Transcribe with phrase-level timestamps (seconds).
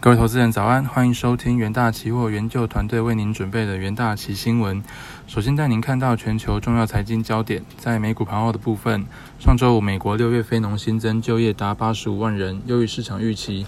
[0.00, 4.80] 各位投资人早安，欢迎收听元大期货研究团队为您准备的元大期新闻。
[5.26, 9.04] 首先带您看到全球重要财经焦点，在美股盘后的部分，
[9.40, 13.66] 上周五美国六月非农新增就业达八十五万人，优于市场预期。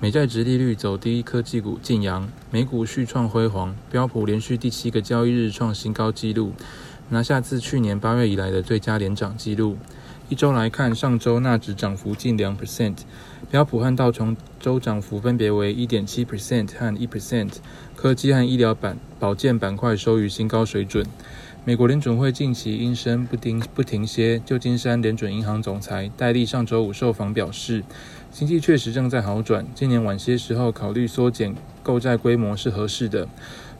[0.00, 6.54] 美债值利率走低，科技股晋阳，美股续创辉煌，标普连续第七个交易日创新高纪录，
[7.10, 9.78] 拿下自去年八月以来的最佳连涨纪录。
[10.30, 12.96] 一周来看，上周纳指涨幅近两 percent，
[13.50, 17.54] 标普和道琼周涨幅分别为一点七 percent 和一 percent。
[17.96, 21.06] 科技和医疗板保健板块收于新高水准。
[21.64, 27.82] 美国联准会近期应声不停不停歇，旧金山联准银行总裁戴利上周五受访表示，
[28.30, 33.26] 经济确实正在好转，今年晚些时候考虑缩减购债规模是合适的。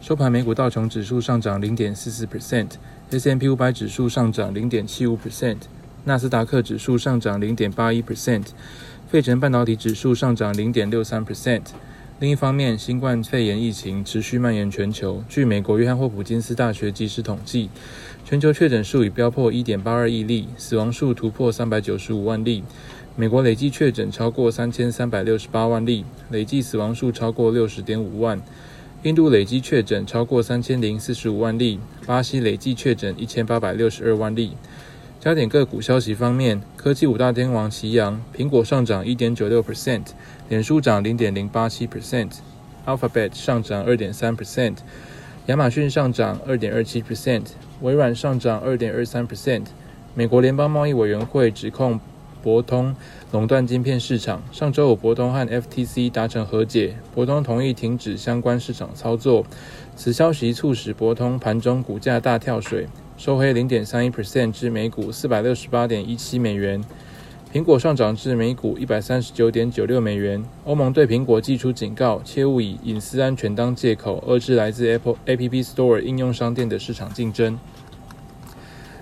[0.00, 5.58] 收盘，美股道琼指数上涨零点四四 percent，S M P 五百指数上涨零点七五 percent。
[6.04, 8.44] 纳斯达克指数上涨零点八一 percent，
[9.10, 11.62] 费城半导体指数上涨零点六三 percent。
[12.20, 15.22] 另一方面，新冠肺炎疫情持续蔓延全球。
[15.28, 17.70] 据美国约翰霍普金斯大学即时统计，
[18.24, 22.64] 全球确诊数已飙破一点八二亿例，死亡数突破三百九十五万例。
[23.14, 28.40] 美国累计确诊超过三千三百六十八万例，累计死亡数超过六十点五万。
[29.04, 34.52] 印度累计确诊超过三千零四十五万例，巴西累计确诊一千八百六十二万例。
[35.20, 40.04] 焦点个股消息方面，科技五大天王齐扬，苹果上涨一点九六 percent，
[40.48, 44.76] 脸书涨零点零八七 percent，Alphabet 上涨二点三 percent，
[45.46, 47.42] 亚马逊上涨二点二七 percent，
[47.80, 49.64] 微软上涨二点二三 percent。
[50.14, 51.98] 美国联邦贸易委员会指控
[52.40, 52.94] 博通
[53.32, 59.44] 垄断晶片市场，上周五博通和 FTC 达成和解，博通同意停止相关市场操作。
[59.96, 62.86] 此消息促使博通盘中股价大跳水。
[63.18, 66.80] 收黑零点三一 percent 至每股四百六十八点一七美元。
[67.52, 70.40] 苹果上涨至每股一百三十九点九六美元。
[70.64, 77.58] 欧盟对苹果寄出警告，切勿以隐私安全当借口遏制来自 Apple App Store 应用商店的市场竞争。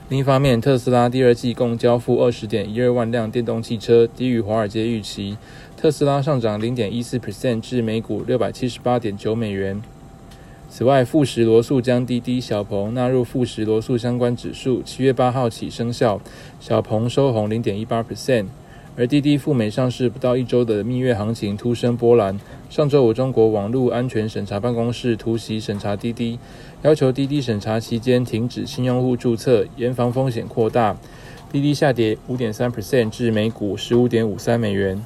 [0.08, 5.36] 另一方面，特斯拉第二季共交付二十点一二万辆电动汽车，低于华尔街预期。
[5.76, 9.82] 特斯拉上涨零点一四 percent 至每股六百七十八点九美元。
[10.76, 16.20] 此外，富时罗素将滴滴小鹏纳入富时罗素相关指数，七月八号起生效。
[16.60, 18.44] 小鹏收红零点一八 percent，
[18.94, 22.38] 而滴滴赴美上市不到一周的蜜月行情突生波澜。
[22.68, 26.38] 上周五，中国网络安全审查办公室突袭审查滴滴，
[26.82, 30.94] 要求滴滴审查期间停止新用户注册，严防风险扩大。
[31.50, 35.02] 滴滴下跌五点三 percent 至每股十五点五三美元。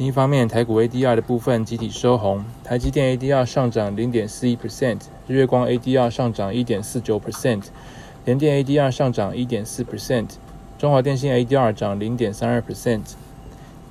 [0.00, 7.64] 另一方面，台股 ADR 的部分集体收红，台积电 ADR 上涨零点四一 percent，日月光 ADR 上涨一点四九 percent，
[8.24, 10.26] 联电 ADR 上涨一点四 percent，
[10.78, 13.02] 中华电信 ADR 涨零点三二 percent。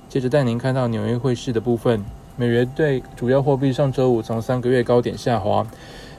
[0.10, 2.04] 接着带您看到纽约汇市的部分，
[2.36, 5.68] 美元对主要货币上周五从三个月高点下滑。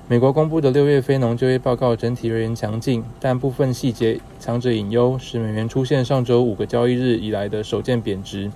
[0.07, 8.53] 美国公布的六月非农就业报告整体而言强劲，但部分细节藏着隐忧，使美元出现上周五个交易日以来的首见贬值。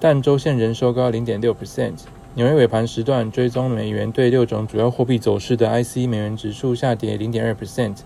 [0.00, 1.92] 但周线仍收高零点六 percent。
[2.34, 7.98] 纽约尾盘时段追踪美元对六种主要货币走势的 IC 美元指数下跌零点二 percent，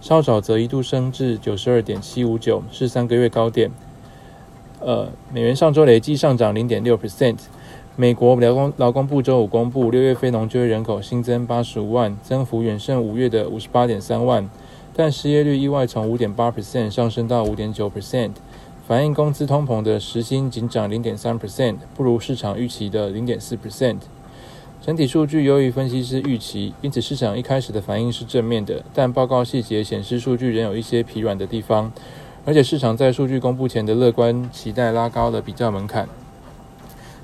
[0.00, 3.70] 稍早则一度升至九十二点七五九，是三个月高点。
[4.78, 7.38] 呃，美元上周累计上涨零点六 percent。
[7.96, 14.48] 美国劳工劳工部周五公布六月非农就业人口新增八十五万，增幅远胜五月的五十八点三万，
[14.94, 18.32] 但失业率意外从五点八 percent 上升到五点九 percent。
[18.86, 23.96] 反映工资通膨的时薪仅涨零点三 percent，不如市场预期的零点四 percent。
[24.82, 28.84] 整体数据优于分析师预期，因此市场一开始的反应是正面的。
[28.92, 31.90] 但报告细节显示，数据仍有一些疲软的地方，
[32.44, 36.06] 而且市场在数据公布前的乐观期待拉高了比较门槛。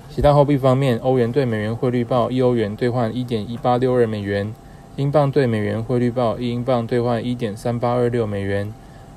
[0.09, 4.55] 其他货币方面，欧元对美元汇率报一欧元兑换一点一八六二美元，
[4.97, 8.73] 英镑对美元汇率报一英镑兑换一点三八二六美元。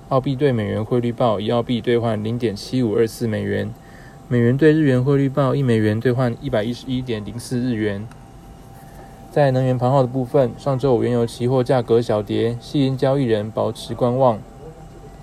[0.09, 3.73] 澳币对美元汇率报一澳币兑换零点七五二四美元，
[4.27, 8.05] 美元对日元汇率报一美元兑换一百一十一点零四日元。
[9.31, 14.39] 在能源盘后的部分，上周五原油期货价格小跌，吸引交易人保持观望，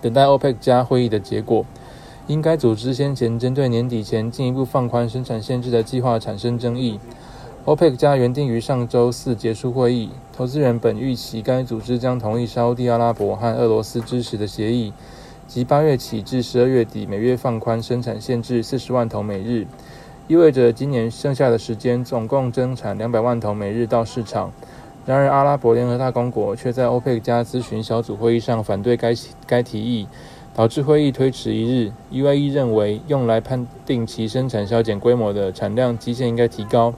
[0.00, 1.64] 等待 OPEC 加会议的结果。
[2.26, 6.98] 因该组织先前针对年底前进一步放宽生产限制的计划产生争议。
[7.66, 14.94] OPEC 加原定于上周四结束会议，投资人本预期该组织将同意沙地阿拉伯和俄罗斯支持的协议，
[15.46, 19.66] 即八月起至十二月底每月放宽生产限制四十万桶每日，
[20.26, 24.50] 意味着今年剩下的时间总共增产两百万桶每日到市场。
[25.04, 29.12] 然而，阿拉伯联合大公国却在 OPEC 加咨询小组会议上反对该
[29.46, 30.06] 该提议，
[30.54, 31.92] 导致会议推迟一日。
[32.10, 36.94] UAE 认为，用来判定其生产削减规模的产量基线应该提高，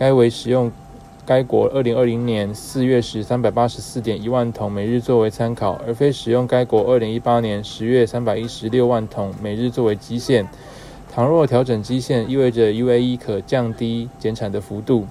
[0.00, 0.72] 该为使用
[1.26, 10.48] 该国二零二零年四月时三百八十四点一万桶每日作为参考，而非使用该国二零一八年十月三百一十六万桶每日作为基线。
[11.12, 15.06] 倘若调整基线，意味着 UAE 可降低减产的幅度。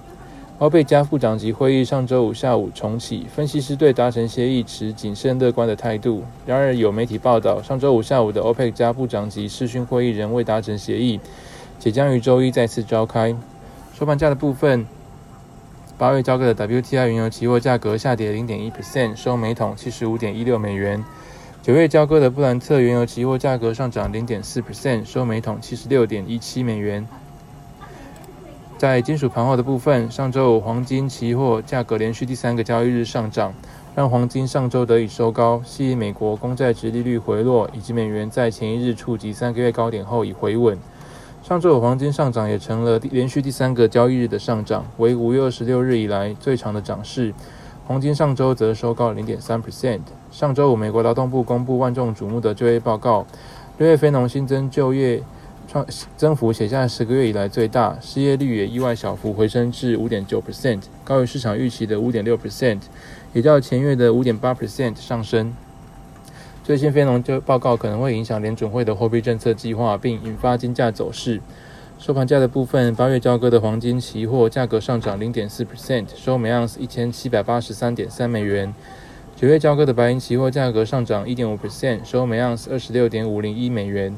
[0.58, 6.24] 欧佩加部长级会议上周五下午重启，分析师对达成协议持谨慎乐观的态度。
[6.44, 11.20] 然而，有媒体报道，上周五下午的欧佩加部长级视讯会议仍未达成协议，
[11.78, 13.36] 且将于周一再次召开。
[14.00, 14.86] 收盘价的部分，
[15.98, 21.04] 八月交割的 WTI 原油期货价格下跌零点一 percent，收每桶七十五点一六美元。
[21.60, 27.06] 九月交割的布兰特原油期货价格上涨零点四 percent，收每桶七十六点一七美元。
[28.78, 33.52] 在金属盘后的部分，上周五黄金期货价格连续第三个交易日上涨，
[33.94, 40.78] 让黄金上周得以收高，吸引美国公债值利率回落，以及美元在前一日触及三个月高点后已回稳。
[41.42, 47.32] 上周五黄金上涨也成了连续第三个交易日的上涨，为五月二十六日以来最长的涨势。
[47.86, 50.00] 黄金上周则收高零点三 percent。
[50.30, 53.26] 上周五美国劳动部公布万众瞩目的就业报告，
[53.78, 55.22] 六月非农新增就业。
[55.66, 62.80] 创增幅写下十个月以来最大，失业率也意外小幅回升至五点九 percent，高于市场预期的五点六 percent，
[63.32, 65.54] 也较前月的五点八 percent 上升。
[66.70, 71.40] 最新非农就报告可能会影响联准会的货币政策计划，并引发金价走势。
[71.98, 78.72] 收盘价的部分，八月交割的黄金期货价格上涨零点四 percent，收每盎司一千七百八十三点三美元。
[79.34, 84.16] 九月交割的白银期货价格上涨一点五 percent，收每盎司二十六点五零一美元。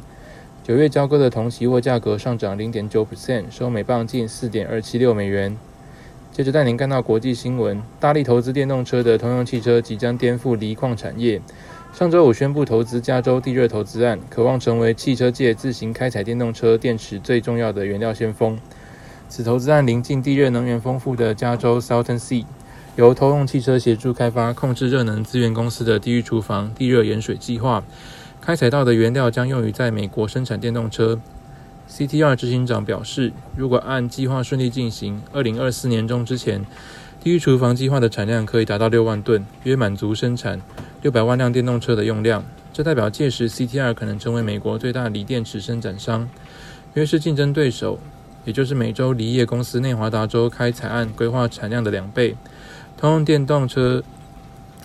[0.62, 5.56] 九月交割的铜期货价格上涨零点九 percent，收每磅近四点二七六美元。
[6.30, 11.40] 接着带您看到国际新闻：大力投资电动车的通用汽车即将颠覆锂矿产业。
[11.92, 18.58] 上周五宣布投资加州地热投资案，渴望成为汽车界自行开采电动车电池最重要的原料先锋。
[19.28, 22.46] 此投资案临近地热能源丰富的加州 Southern Sea，
[22.96, 27.84] 由通用汽车协助开发、控制热能资源公司的地狱厨房地热盐水计划。
[28.40, 31.20] 开采到的原料将用于在美国生产电动车。
[31.90, 36.64] CTR 执行长表示，如果按计划顺利进行，二零二四年中之前，
[37.22, 40.62] 地狱厨房计划的产量可以达到六万吨，约满足生产
[41.02, 42.42] 六百万辆电动车的用量。
[42.72, 46.28] 这代表届时 CTR 可能成为美国最大锂电池生产商，
[46.94, 47.98] 约是竞争对手，
[48.46, 52.34] 也就是美洲锂业公司内华达州开采案规划产量的两倍。
[52.96, 54.02] 通用电动车。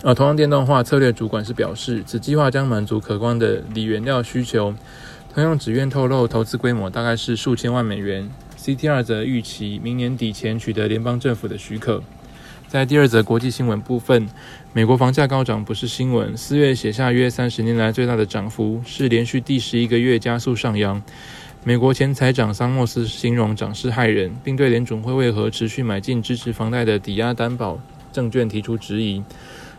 [0.04, 4.72] 而通用电动化策略主管是表示，此计划将满足可观的锂原料需求。
[5.34, 8.30] 通用只愿透露投资规模大概是数千万美元。
[8.56, 12.00] CTR 则预期明年底前取得联邦政府的许可。
[12.68, 14.28] 在第二则国际新闻部分，
[14.74, 16.36] 美国房价高涨不是新闻。
[16.36, 21.02] 四月写下约三十年来最大的涨幅，是连续第十一个月加速上扬。
[21.64, 27.80] 美国前财长桑莫斯形容涨势骇人，并对联准会为何持续买进支持房贷的抵押担保
[28.12, 29.24] 证券提出质疑。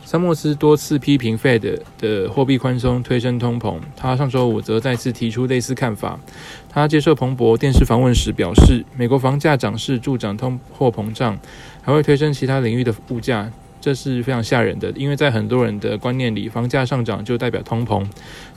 [0.05, 6.19] 桑莫斯多次批评 Fed 的货币宽松推升通膨，他上周五则再次提出类似看法。
[6.67, 11.37] 他接受彭博电视访问时表示，美国房价涨势助长通货膨胀，
[11.83, 14.89] 还会推升其他领域的物价，这是非常吓人的。
[14.95, 18.03] 因为在很多人的观念里，房价上涨就代表通膨。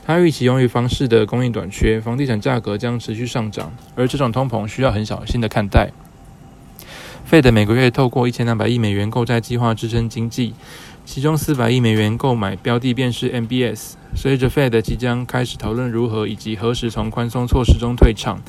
[0.03, 5.91] 他预期由于房市的供应短缺，房地产价格将持续上涨，而这种通膨需要很小心的看待。
[7.29, 10.53] Fed 每个月透过一千两百亿美元购债计划支撑经济。
[11.05, 13.93] 其中四百亿美元购买标的便是 MBS。
[14.15, 18.41] 随着 Fed 即将开始讨论如何以及何时从宽松措施中退场，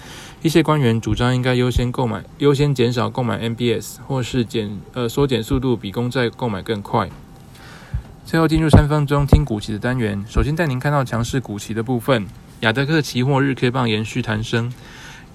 [0.42, 7.08] 一些官员主张应该优先购买、优先减少购买 MBS，或是减呃缩减速度比公债购买更快。
[8.24, 12.26] 最后进入三分钟听股期的单元，首先带您看到强势股期的部分。
[12.60, 14.72] 亚德克期货日 K 棒延续弹升，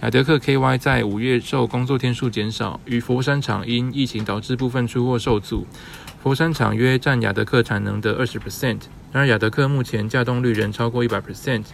[0.02, 5.68] 亚德克 KY 在五月受工作天数减少，与佛山厂因疫情导致部分出货受阻。
[6.24, 8.80] 佛山厂约占亚德克产能的二十 percent，
[9.12, 11.66] 然而亚德克目前稼动率仍超过一百 percent。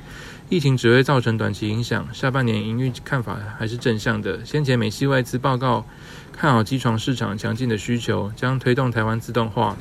[0.49, 4.43] 疫情只会造成短期影响，下半年营运看法还是正向的。
[4.43, 5.85] 先前美系外资报告
[6.33, 9.77] 看好机床市场强劲的需求，将推动台湾自动化，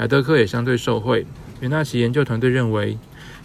[0.00, 1.26] 亚德克也相对受惠。
[1.60, 2.98] 元大旗研究团队认为，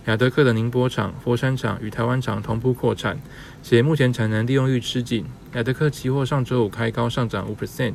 [0.06, 3.20] 亚德克的宁波厂、佛山厂与台湾厂同步扩产，
[3.62, 5.26] 且目前产能利用率吃紧。
[5.54, 7.94] 亚德克期货上周五开高上涨五 percent，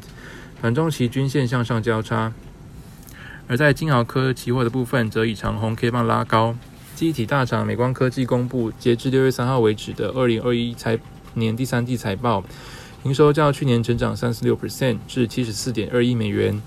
[0.60, 2.32] 短中期均线向上交叉。
[3.48, 6.56] 而在金豪科期货的部分，则以长红 K 棒拉高。
[6.94, 10.98] 机体大厂美光科技公布截至六月三号为止的二零二一财
[11.34, 12.42] 年第三季财报，
[13.02, 16.62] 营收较去年成长三十六 percent 至七十四点二亿美元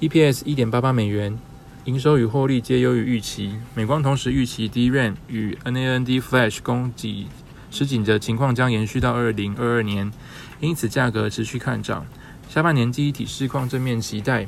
[0.00, 1.38] ，EPS 一点八八美元，
[1.86, 3.54] 营收与获利皆优于预期。
[3.74, 7.26] 美光同时预期 DRAM 与 NAND Flash 供给
[7.70, 10.12] 吃紧的情况将延续到二零二二年，
[10.60, 12.06] 因此价格持续看涨。
[12.50, 14.46] 下半年第一体市况正面期待。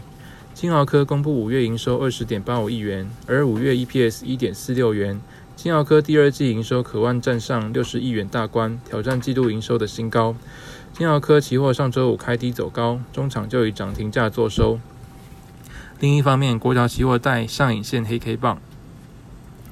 [0.53, 5.19] 金豪科公布五月营收二十点八五亿元，而五月 EPS 一点四六元。
[5.57, 10.37] 金豪科第二季营收渴望站上六十亿元大关，挑战季度营收的新高。
[10.93, 14.79] 金豪科期货上周五开低走高，中场就以涨停价作收。
[16.03, 18.59] 另一方面，国潮期货带上影线黑 K 棒，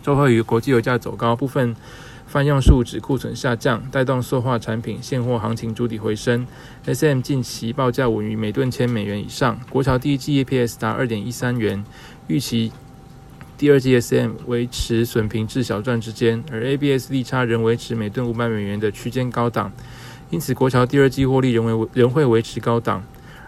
[0.00, 1.74] 周会与国际油价走高，部分
[2.24, 6.46] 泛用数值库存下降，带动塑化产品现货行情筑底回升。
[6.86, 11.84] SM 近期报价稳于每吨千美元以上，国潮第一季 EPS 达二点一三元，
[12.28, 12.70] 预期
[13.58, 19.72] 第二季 SM 维持损平至小赚之间，而 ABS 利差仍维持每吨五百美元的区间高档，
[20.30, 23.02] 因此国潮第二季获利仍为仍会维持高档。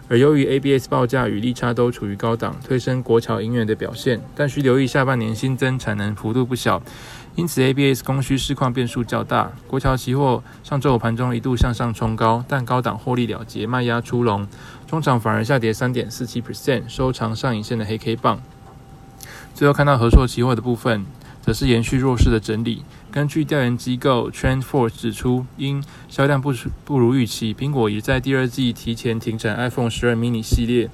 [0.09, 6.81] 而由于 ABS 报价与利差都处于高档，推升国桥银远的表现，但需留意下半年新增产能幅度不小，
[7.35, 9.51] 因此 ABS 供需市况变数较大。
[9.67, 14.47] 国桥期货上周五盘中一度向上冲高，但高档获利了结，卖压出笼，
[14.85, 18.41] 中场反而下跌三点四七 percent，收长上影线的黑 K 棒。
[19.53, 21.05] 最后看到合硕期货的部分。
[21.45, 22.85] 则是延续弱势的整理。
[23.13, 26.51] 根据调研机构 TrendForce 指出，因销量不
[26.83, 30.89] 不如预期，苹果已在第二季提前停产 iPhone 十二 mini 系列，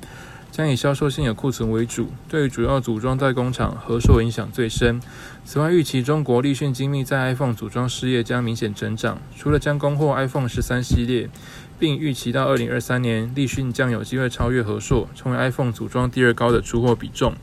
[0.51, 2.09] 将以销售现有库存为主。
[2.27, 4.99] 对于主要组装代工厂，和硕影响最深。
[5.45, 11.29] 此外，预期中国立讯精密在 iPhone 组装事业将明显增长，除了将供货 iPhone 十三系列，
[11.79, 17.33] 并预期到二零二三年，立讯将有机会超越和硕，成为 iPhone 组装第二高的出货比重。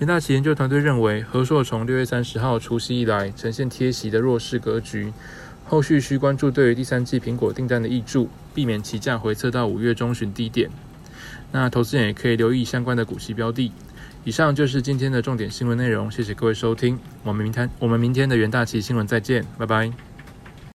[0.00, 5.12] 元大旗研究团队认为，和硕从六月三十号除夕以来呈现贴息的弱势格局，
[5.64, 10.68] 后续需关注对于第三季苹果订单的益注，避免期价回测到五月中旬低点。
[11.52, 13.70] 那投资人也可以留意相关的股息标的。
[14.24, 20.13] 以上就是今天的重点新闻内容，谢谢各位收听，我们明天我们明天的元大旗新闻再见，拜拜。